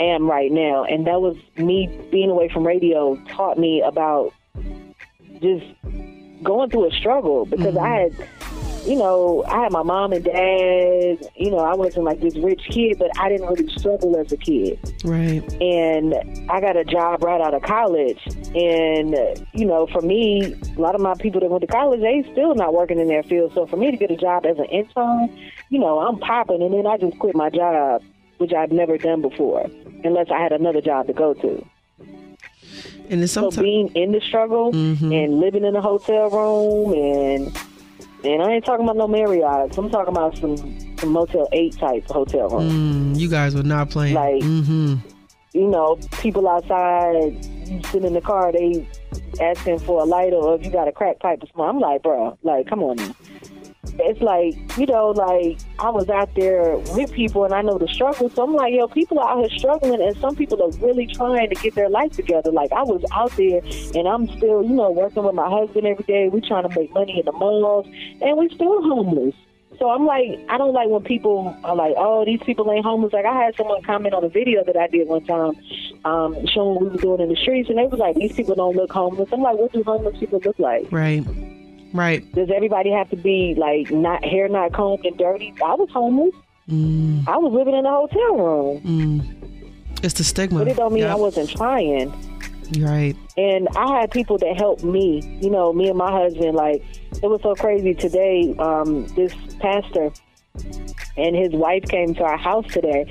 [0.00, 0.84] am right now.
[0.84, 4.32] And that was me being away from radio taught me about
[5.40, 5.66] just
[6.42, 8.28] going through a struggle because I had
[8.86, 11.30] you know, I had my mom and dad.
[11.36, 14.36] You know, I wasn't like this rich kid, but I didn't really struggle as a
[14.36, 14.78] kid.
[15.04, 15.42] Right.
[15.62, 16.14] And
[16.50, 18.20] I got a job right out of college.
[18.54, 19.16] And,
[19.52, 22.54] you know, for me, a lot of my people that went to college, they still
[22.54, 23.52] not working in their field.
[23.54, 25.34] So for me to get a job as an intern,
[25.70, 26.62] you know, I'm popping.
[26.62, 28.02] And then I just quit my job,
[28.38, 29.66] which I've never done before,
[30.04, 31.66] unless I had another job to go to.
[33.10, 37.58] And it's So being in the struggle and living in a hotel room and
[38.24, 39.76] and I ain't talking about no Marriott's.
[39.76, 43.12] I'm talking about some, some Motel 8 type hotel room.
[43.14, 44.14] Mm, you guys were not playing.
[44.14, 44.96] Like- mm-hmm.
[45.52, 47.44] You know, people outside,
[47.86, 48.88] sitting in the car, they
[49.40, 51.64] asking for a lighter or if you got a crack pipe or something.
[51.64, 53.14] I'm like, bro, like, come on now.
[53.98, 57.88] It's like, you know, like I was out there with people and I know the
[57.88, 58.28] struggle.
[58.30, 61.48] So I'm like, yo, people are out here struggling and some people are really trying
[61.48, 62.50] to get their life together.
[62.50, 63.60] Like I was out there
[63.94, 66.28] and I'm still, you know, working with my husband every day.
[66.28, 67.86] We trying to make money in the malls
[68.20, 69.34] and we still homeless.
[69.78, 73.12] So I'm like, I don't like when people are like, oh, these people ain't homeless.
[73.12, 75.52] Like I had someone comment on a video that I did one time,
[76.04, 78.54] um, showing what we were doing in the streets, and they was like, these people
[78.54, 79.28] don't look homeless.
[79.32, 80.90] I'm like, what do homeless people look like?
[80.92, 81.24] Right.
[81.94, 82.30] Right.
[82.34, 85.54] Does everybody have to be like not hair not combed and dirty?
[85.64, 86.34] I was homeless.
[86.68, 90.04] Mm, I was living in a hotel room, mm.
[90.04, 90.58] It's the stigma.
[90.60, 91.12] but it don't mean Yep.
[91.12, 92.12] I wasn't trying.
[92.78, 93.14] Right.
[93.36, 95.20] And I had people that helped me.
[95.40, 96.54] You know, me and my husband.
[96.56, 96.82] Like
[97.22, 98.54] it was so crazy today.
[98.58, 100.10] Um, this pastor
[101.16, 103.04] and his wife came to our house today,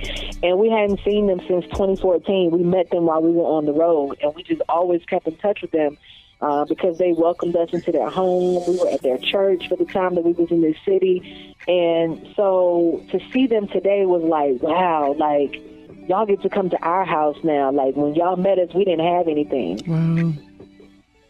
[0.43, 2.51] and we hadn't seen them since 2014.
[2.51, 5.35] We met them while we were on the road, and we just always kept in
[5.37, 5.97] touch with them.
[6.43, 8.61] Uh, because they welcomed us into their home.
[8.67, 11.55] We were at their church for the time that we was in this city.
[11.69, 15.61] And so to see them today was like, wow, like
[16.09, 17.71] y'all get to come to our house now.
[17.71, 19.79] Like when y'all met us, we didn't have anything.
[19.87, 20.33] Wow.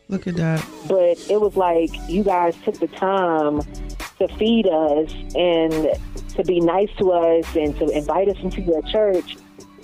[0.09, 0.65] Look at that.
[0.87, 3.61] But it was like you guys took the time
[4.17, 5.89] to feed us and
[6.35, 9.37] to be nice to us and to invite us into your church.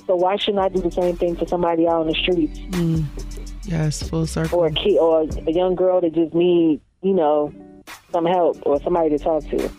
[0.08, 3.06] So why shouldn't I do the same thing for somebody out on the streets Mm.
[3.70, 4.60] Yes, full circle.
[4.60, 7.54] or a kid or a young girl that just need, you know,
[8.12, 9.70] some help or somebody to talk to?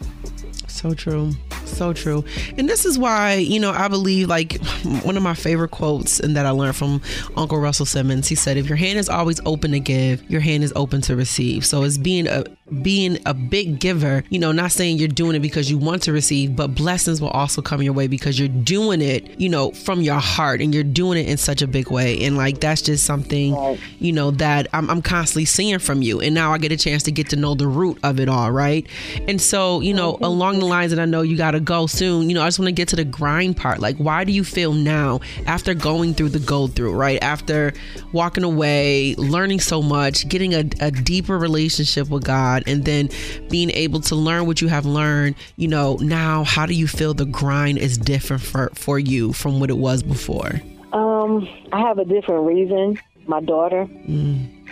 [0.69, 1.33] So true.
[1.65, 2.25] So true.
[2.57, 4.63] And this is why, you know, I believe like
[5.03, 7.01] one of my favorite quotes and that I learned from
[7.37, 8.29] Uncle Russell Simmons.
[8.29, 11.17] He said, if your hand is always open to give, your hand is open to
[11.17, 11.67] receive.
[11.67, 12.45] So it's being a
[12.83, 16.13] being a big giver, you know, not saying you're doing it because you want to
[16.13, 20.01] receive, but blessings will also come your way because you're doing it, you know, from
[20.01, 22.23] your heart and you're doing it in such a big way.
[22.25, 26.21] And like that's just something, you know, that I'm, I'm constantly seeing from you.
[26.21, 28.51] And now I get a chance to get to know the root of it all,
[28.51, 28.87] right?
[29.29, 32.29] And so, you know, along the lines that I know you got to go soon,
[32.29, 33.81] you know, I just want to get to the grind part.
[33.81, 37.23] Like, why do you feel now after going through the go through, right?
[37.23, 37.73] After
[38.13, 43.09] walking away, learning so much, getting a, a deeper relationship with God, and then
[43.49, 47.15] being able to learn what you have learned, you know, now how do you feel
[47.15, 50.61] the grind is different for, for you from what it was before?
[50.93, 52.99] Um, I have a different reason.
[53.27, 53.83] My daughter.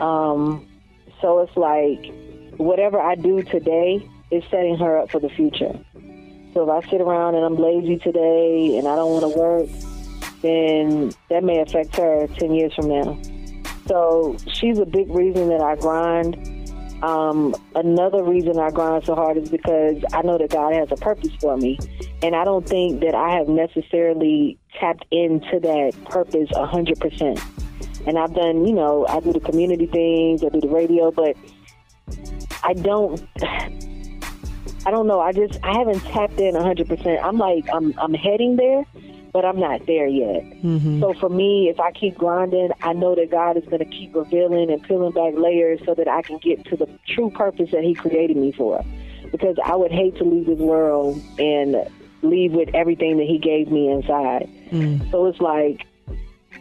[0.01, 0.67] Um,
[1.21, 2.13] so it's like
[2.57, 5.79] whatever I do today is setting her up for the future.
[6.55, 9.69] So if I sit around and I'm lazy today and I don't want to work,
[10.43, 13.19] then that may affect her 10 years from now.
[13.87, 16.37] So she's a big reason that I grind.
[17.03, 20.97] Um, another reason I grind so hard is because I know that God has a
[20.97, 21.79] purpose for me.
[22.23, 28.07] And I don't think that I have necessarily tapped into that purpose 100%.
[28.07, 31.37] And I've done, you know, I do the community things, I do the radio, but
[32.63, 33.25] I don't.
[34.87, 35.21] I don't know.
[35.21, 37.23] I just I haven't tapped in 100%.
[37.23, 38.85] I'm like I'm I'm heading there,
[39.33, 40.43] but I'm not there yet.
[40.63, 41.01] Mm-hmm.
[41.01, 44.15] So for me, if I keep grinding, I know that God is going to keep
[44.15, 47.83] revealing and peeling back layers so that I can get to the true purpose that
[47.83, 48.85] He created me for.
[49.31, 51.77] Because I would hate to leave this world and
[52.23, 54.49] leave with everything that He gave me inside.
[54.71, 55.11] Mm.
[55.11, 55.87] So it's like,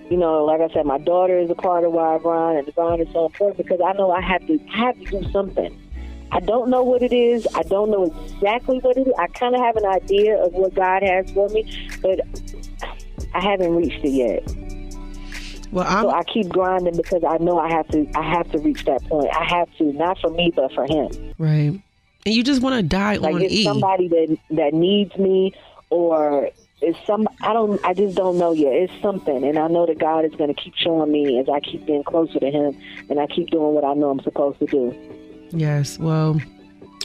[0.09, 2.67] you know, like I said, my daughter is a part of why I grind, and
[2.67, 5.31] the grind is so important because I know I have to I have to do
[5.31, 5.86] something.
[6.31, 7.47] I don't know what it is.
[7.55, 9.13] I don't know exactly what it is.
[9.17, 12.19] I kind of have an idea of what God has for me, but
[13.33, 14.43] I haven't reached it yet.
[15.71, 18.07] Well, I'm So I keep grinding because I know I have to.
[18.15, 19.29] I have to reach that point.
[19.35, 21.33] I have to, not for me, but for Him.
[21.37, 21.81] right.
[22.25, 23.63] And you just want to die Like on it's E.
[23.63, 25.53] somebody that that needs me,
[25.89, 26.49] or
[26.81, 27.27] it's some.
[27.41, 27.83] I don't.
[27.85, 28.73] I just don't know yet.
[28.73, 31.59] It's something, and I know that God is going to keep showing me as I
[31.59, 32.77] keep getting closer to Him,
[33.09, 34.95] and I keep doing what I know I'm supposed to do.
[35.51, 35.97] Yes.
[35.99, 36.39] Well,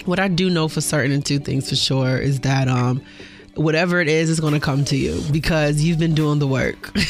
[0.04, 3.02] what I do know for certain, and two things for sure, is that um,
[3.54, 6.90] whatever it is is going to come to you because you've been doing the work.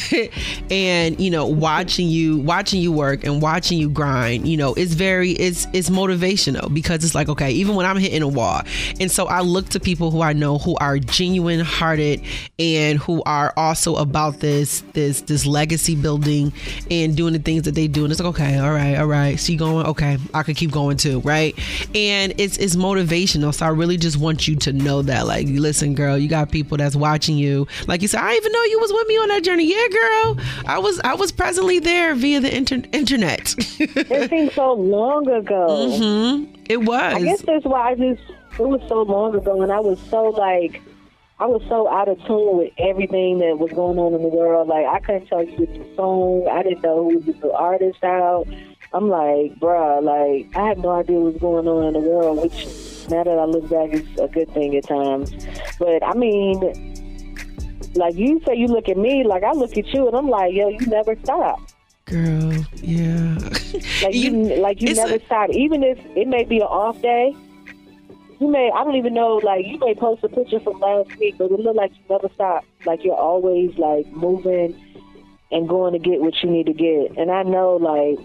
[0.70, 4.94] And you know watching you watching you work and watching you grind you know it's
[4.94, 8.62] very it's it's motivational because it's like okay even when i'm hitting a wall.
[9.00, 12.22] And so i look to people who i know who are genuine hearted
[12.58, 16.52] and who are also about this this this legacy building
[16.90, 18.04] and doing the things that they do.
[18.04, 19.38] And it's like okay all right all right.
[19.38, 21.58] So going okay i could keep going too right?
[21.94, 23.54] And it's it's motivational.
[23.54, 26.78] So i really just want you to know that like listen girl you got people
[26.78, 27.68] that's watching you.
[27.86, 29.66] Like you said, I even know you was with me on that journey.
[29.70, 33.54] Yeah, girl, I was I was presently there via the inter- internet.
[33.78, 35.66] it seems so long ago.
[35.68, 36.54] Mm-hmm.
[36.70, 37.14] It was.
[37.14, 38.22] I guess that's why I just
[38.58, 40.80] it was so long ago, and I was so like.
[41.40, 44.68] I was so out of tune with everything that was going on in the world.
[44.68, 46.46] Like I couldn't tell you the song.
[46.46, 48.46] I didn't know who was the artist out.
[48.92, 52.42] I'm like, bruh, like I had no idea what was going on in the world,
[52.42, 52.64] which
[53.10, 55.32] now that I look back, it's a good thing at times.
[55.78, 56.60] But I mean,
[57.94, 60.54] like you say, you look at me, like I look at you, and I'm like,
[60.54, 61.60] yo, you never stop.
[62.06, 63.34] Girl, yeah.
[64.02, 65.50] like you, you like you never a- stop.
[65.50, 67.34] Even if it may be an off day,
[68.40, 69.36] you may I don't even know.
[69.36, 72.28] Like you may post a picture from last week, but it look like you never
[72.34, 72.64] stop.
[72.84, 74.78] Like you're always like moving
[75.50, 77.16] and going to get what you need to get.
[77.16, 78.18] And I know like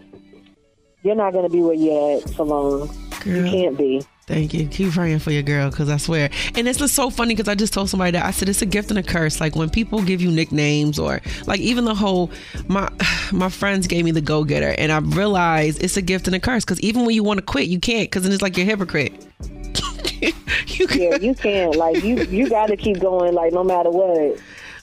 [1.03, 2.89] you're not going to be where you're at for long.
[3.21, 3.45] Girl.
[3.45, 4.01] You can't be.
[4.27, 4.67] Thank you.
[4.67, 6.29] Keep praying for your girl because I swear.
[6.53, 8.65] And it's just so funny because I just told somebody that I said it's a
[8.65, 9.39] gift and a curse.
[9.39, 12.29] Like when people give you nicknames or like even the whole
[12.67, 12.89] my
[13.31, 16.41] my friends gave me the go getter and I realized it's a gift and a
[16.41, 18.65] curse because even when you want to quit, you can't because then it's like you're
[18.65, 19.25] a hypocrite.
[20.21, 21.77] you yeah, you can't.
[21.77, 23.33] Like you you got to keep going.
[23.33, 24.37] Like no matter what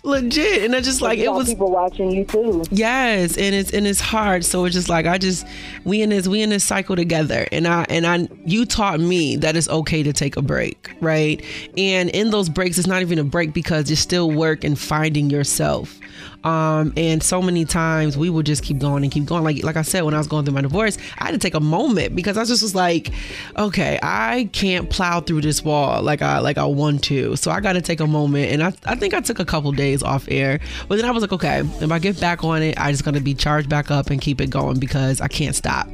[0.04, 0.64] legit.
[0.64, 2.64] And i just like it was people watching you too.
[2.70, 4.44] Yes and it's and it's hard.
[4.44, 5.46] So it's just like i just
[5.84, 7.46] we in this we in this cycle together.
[7.50, 11.44] And i and i you taught me that it's okay to take a break right?
[11.76, 15.30] And in those breaks it's not even a break because it's still work and finding
[15.30, 15.98] yourself
[16.44, 19.42] um, and so many times we would just keep going and keep going.
[19.42, 21.54] Like like I said, when I was going through my divorce, I had to take
[21.54, 23.11] a moment because I just was like,
[23.57, 27.37] okay, I can't plow through this wall like I like I want to.
[27.37, 28.52] So I got to take a moment.
[28.52, 31.22] And I, I think I took a couple days off air, but then I was
[31.22, 34.11] like, okay, if I get back on it, I just gonna be charged back up
[34.11, 35.88] and keep it going because I can't stop.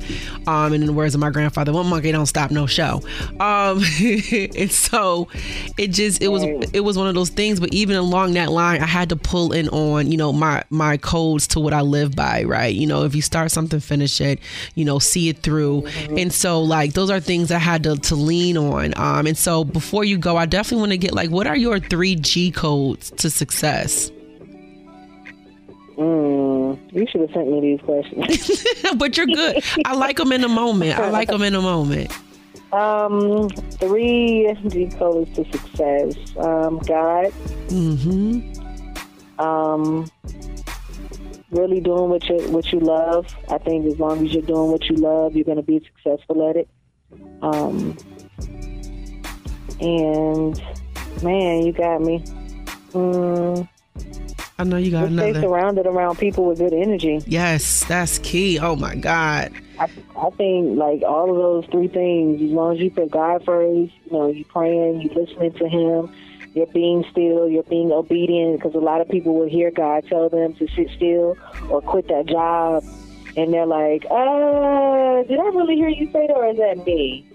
[0.47, 3.03] Um, and in the words of my grandfather, one monkey don't stop no show.
[3.39, 5.29] Um, and so
[5.79, 7.61] it just it was it was one of those things.
[7.61, 10.97] But even along that line, I had to pull in on you know my my
[10.97, 12.75] codes to what I live by, right?
[12.75, 14.41] You know, if you start something, finish it.
[14.75, 15.83] You know, see it through.
[15.83, 16.19] Mm-hmm.
[16.19, 18.95] And so, like, those are things I had to to lean on.
[18.97, 21.79] Um, and so before you go, I definitely want to get like, what are your
[21.79, 24.11] three G codes to success?
[25.97, 28.65] Mm, you should have sent me these questions.
[28.97, 29.63] but you're good.
[29.85, 30.99] I like them in a moment.
[30.99, 32.11] I like them in a moment.
[32.73, 36.15] Um, three G codes to success.
[36.39, 37.27] Um, God.
[37.69, 38.60] Mm-hmm
[39.41, 40.11] um,
[41.51, 43.27] really doing what you what you love.
[43.49, 46.49] I think as long as you're doing what you love, you're going to be successful
[46.49, 46.69] at it.
[47.43, 47.97] Um,
[49.81, 50.63] and
[51.23, 52.23] man, you got me.
[52.93, 53.69] Mm,
[54.59, 55.33] I know you got Just another.
[55.33, 57.23] Stay surrounded around people with good energy.
[57.27, 58.59] Yes, that's key.
[58.59, 59.53] Oh my God.
[59.79, 62.43] I, I think like all of those three things.
[62.43, 66.15] As long as you put God first, you know, you praying, you listening to Him
[66.55, 70.29] you're being still, you're being obedient, because a lot of people will hear God tell
[70.29, 71.37] them to sit still
[71.69, 72.85] or quit that job,
[73.37, 77.27] and they're like, uh, did I really hear you say that, or is that me?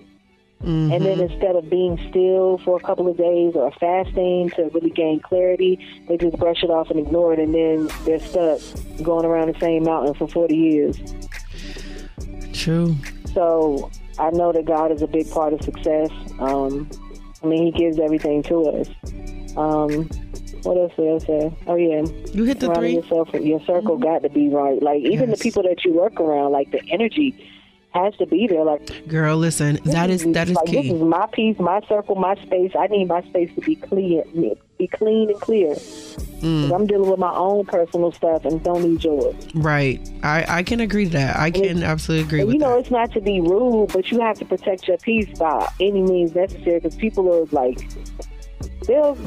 [0.61, 0.93] Mm-hmm.
[0.93, 4.89] And then instead of being still for a couple of days or fasting to really
[4.89, 8.59] gain clarity, they just brush it off and ignore it, and then they're stuck
[9.03, 10.97] going around the same mountain for 40 years.
[12.53, 12.95] True.
[13.33, 16.09] So I know that God is a big part of success.
[16.39, 16.89] Um,
[17.43, 18.87] I mean, he gives everything to us.
[19.57, 20.09] Um,
[20.63, 21.57] what else did I say?
[21.67, 22.95] Oh yeah, you hit the three.
[22.95, 24.03] Yourself, your circle mm-hmm.
[24.03, 24.81] got to be right.
[24.81, 25.37] Like even yes.
[25.37, 27.51] the people that you work around, like the energy
[27.95, 28.63] has to be there.
[28.63, 30.81] Like, girl, listen, that is, is that is like, key.
[30.81, 32.71] This is my piece, my circle, my space.
[32.77, 34.23] I need my space to be clear,
[34.77, 35.75] be clean and clear.
[35.75, 36.75] Mm.
[36.75, 39.35] I'm dealing with my own personal stuff and don't need yours.
[39.55, 40.07] Right.
[40.21, 41.37] I, I can agree to that.
[41.37, 42.53] I can absolutely agree with that.
[42.53, 42.79] You know, that.
[42.81, 46.35] it's not to be rude, but you have to protect your peace by any means
[46.35, 47.87] necessary because people are like,
[48.87, 49.17] they'll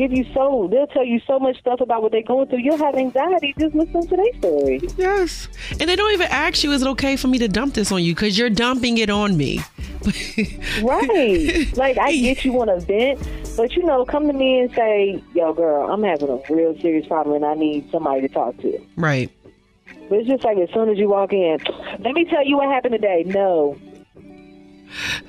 [0.00, 2.60] give you so they'll tell you so much stuff about what they're going through.
[2.60, 4.80] You'll have anxiety just listening to their story.
[4.96, 7.92] Yes, and they don't even ask you, "Is it okay for me to dump this
[7.92, 9.60] on you?" Because you're dumping it on me.
[10.82, 11.76] right.
[11.76, 13.18] Like I get you want to vent,
[13.56, 17.06] but you know, come to me and say, "Yo, girl, I'm having a real serious
[17.06, 19.30] problem, and I need somebody to talk to." Right.
[20.08, 21.58] But it's just like as soon as you walk in,
[21.98, 23.24] let me tell you what happened today.
[23.26, 23.76] No.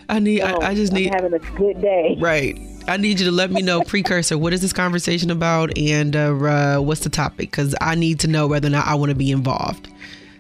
[0.10, 0.40] I need.
[0.40, 2.18] No, I, I, just need I'm having a good day.
[2.20, 4.38] Right I need you to let me know precursor.
[4.38, 7.52] What is this conversation about, and uh, uh, what's the topic?
[7.52, 9.88] Because I need to know whether or not I want to be involved.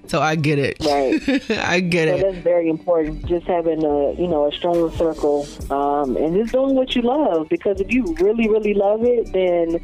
[0.07, 0.77] So I get it.
[0.81, 1.49] Right.
[1.65, 2.21] I get So it.
[2.33, 3.25] that's very important.
[3.27, 7.47] Just having a you know a strong circle, um, and just doing what you love.
[7.49, 9.79] Because if you really really love it, then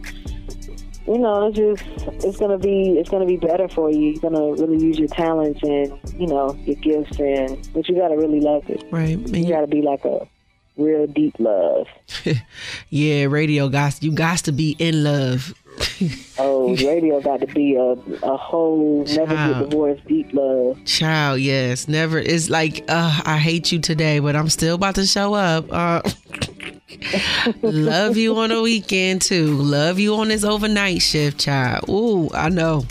[1.08, 4.10] you know it's just it's gonna be it's gonna be better for you.
[4.12, 8.18] You're gonna really use your talents and you know your gifts, and but you gotta
[8.18, 8.84] really love it.
[8.92, 9.16] Right.
[9.18, 10.28] And You you- gotta be like a
[10.78, 11.88] real deep love.
[12.90, 15.54] yeah, radio guys, you got to be in love.
[16.40, 19.54] Oh, radio got to be a a whole never Child.
[19.64, 20.84] get divorced deep love.
[20.86, 22.20] Child, yes, never.
[22.20, 25.66] It's like uh, I hate you today, but I'm still about to show up.
[25.72, 26.02] Uh,
[27.62, 29.48] love you on the weekend too.
[29.48, 31.90] Love you on this overnight shift, child.
[31.90, 32.86] Ooh, I know,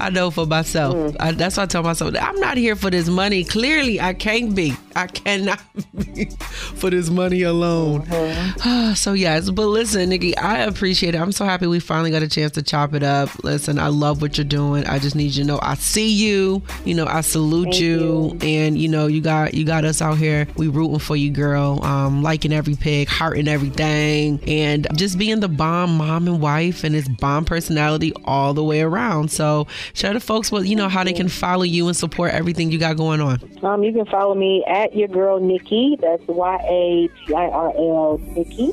[0.00, 1.14] I know for myself.
[1.20, 3.44] I, that's why I tell myself I'm not here for this money.
[3.44, 4.74] Clearly, I can't be.
[4.96, 5.60] I cannot
[6.14, 8.06] be for this money alone.
[8.94, 11.18] so yes, but listen, Nikki, I appreciate it.
[11.20, 13.44] I'm so happy we finally got a chance to chop it up.
[13.44, 14.86] Listen, I love what you're doing.
[14.86, 16.62] I just need you to know I see you.
[16.84, 20.16] You know, I salute Thank you, and you know, you got you got us out
[20.16, 20.48] here.
[20.56, 21.82] We rooting for you, girl.
[21.84, 26.94] Um, liking every pic, hearting everything, and just being the bomb mom and wife, and
[26.94, 29.30] it's bomb personality all the way around.
[29.30, 32.70] So, share the folks what you know how they can follow you and support everything
[32.70, 33.40] you got going on.
[33.62, 35.96] Um, you can follow me at your girl Nikki.
[36.00, 38.72] That's Y A T I R L Nikki.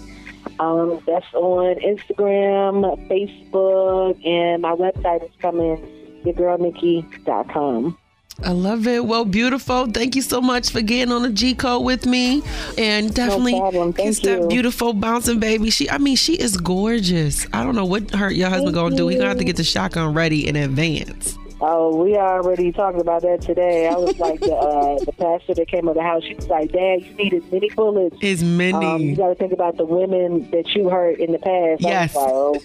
[0.60, 5.78] Um, that's on Instagram, Facebook, and my website is coming,
[6.26, 7.98] yourgirlnikki.com.
[8.44, 9.06] I love it.
[9.06, 9.88] Well, beautiful.
[9.88, 12.42] Thank you so much for getting on the G code with me,
[12.78, 13.54] and definitely.
[13.54, 15.70] Thank kiss that beautiful bouncing baby.
[15.70, 17.46] She, I mean, she is gorgeous.
[17.54, 19.08] I don't know what her your husband Thank gonna do.
[19.08, 21.38] He gonna have to get the shotgun ready in advance.
[21.62, 23.88] Oh, we already talked about that today.
[23.88, 26.24] I was like the uh, the pastor that came to the house.
[26.24, 28.16] She was like, "Dad, you need as many bullets.
[28.22, 28.86] Is many.
[28.86, 32.16] Um, you got to think about the women that you hurt in the past." Yes.
[32.16, 32.56] Like, "Oh,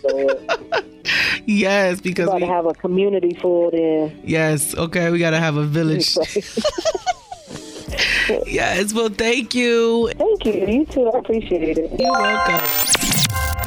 [1.46, 4.74] yes, because we got to have a community full then." yes.
[4.76, 6.16] Okay, we gotta have a village.
[8.46, 8.92] yes.
[8.94, 10.12] Well, thank you.
[10.16, 10.66] Thank you.
[10.66, 11.10] You too.
[11.10, 11.98] I appreciate it.
[11.98, 13.00] You're welcome.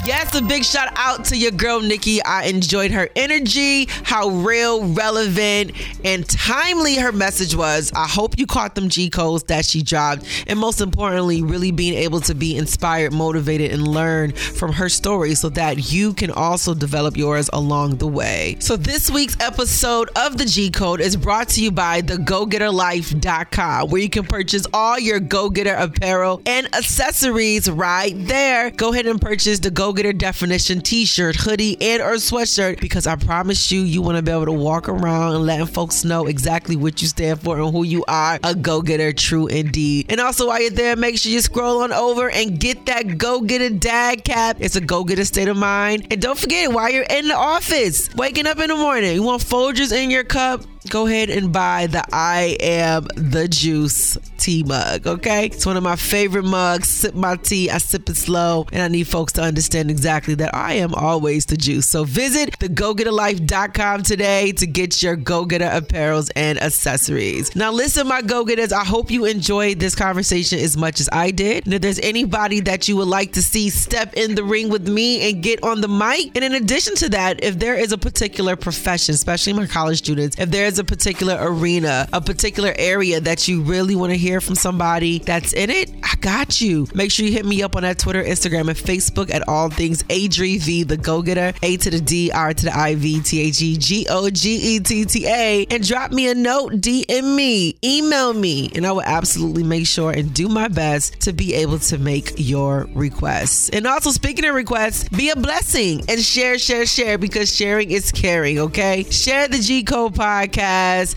[0.07, 2.23] Yes, a big shout out to your girl Nikki.
[2.23, 5.73] I enjoyed her energy, how real, relevant,
[6.05, 7.91] and timely her message was.
[7.93, 11.93] I hope you caught them G codes that she dropped, and most importantly, really being
[11.93, 16.73] able to be inspired, motivated, and learn from her story so that you can also
[16.73, 18.55] develop yours along the way.
[18.59, 24.01] So this week's episode of the G Code is brought to you by thegogetterlife.com, where
[24.01, 28.71] you can purchase all your Go Getter apparel and accessories right there.
[28.71, 33.15] Go ahead and purchase the Go Getter definition t-shirt, hoodie, and or sweatshirt because I
[33.15, 36.75] promise you, you want to be able to walk around and letting folks know exactly
[36.75, 40.05] what you stand for and who you are, a go-getter, true indeed.
[40.09, 43.71] And also while you're there, make sure you scroll on over and get that go-getter
[43.71, 44.57] dad cap.
[44.59, 46.05] It's a go-getter state of mind.
[46.11, 49.41] And don't forget, while you're in the office, waking up in the morning, you want
[49.41, 55.05] Folgers in your cup, go ahead and buy the I Am the Juice tea mug,
[55.05, 55.47] okay?
[55.47, 56.87] It's one of my favorite mugs.
[56.87, 60.55] Sip my tea, I sip it slow, and I need folks to understand exactly that
[60.55, 61.89] I am always the juice.
[61.89, 67.55] So visit the thegogetterlife.com today to get your go getter apparels and accessories.
[67.55, 71.31] Now, listen, my go getters, I hope you enjoyed this conversation as much as I
[71.31, 71.65] did.
[71.65, 74.87] And if there's anybody that you would like to see step in the ring with
[74.87, 77.97] me and get on the mic, and in addition to that, if there is a
[77.97, 83.47] particular profession, especially my college students, if there's a particular arena, a particular area that
[83.47, 86.87] you really want to hear from somebody that's in it, I got you.
[86.93, 90.03] Make sure you hit me up on that Twitter, Instagram, and Facebook at all things
[90.03, 93.41] Adri V, the go getter, A to the D, R to the I V, T
[93.41, 97.35] H E G O G E T T A, and drop me a note, DM
[97.35, 101.53] me, email me, and I will absolutely make sure and do my best to be
[101.55, 103.69] able to make your requests.
[103.69, 108.11] And also, speaking of requests, be a blessing and share, share, share because sharing is
[108.11, 109.03] caring, okay?
[109.09, 110.66] Share the G Code podcast,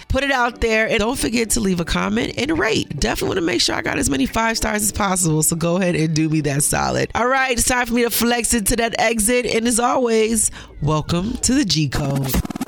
[0.08, 2.98] put it out there, and don't forget to leave a comment and rate.
[2.98, 5.76] Definitely want to make sure I got as many five stars as possible, so go
[5.76, 7.10] ahead and do me that solid.
[7.14, 10.50] All right, it's time for me to flex into that exit, and as always,
[10.82, 12.59] welcome to the G Code.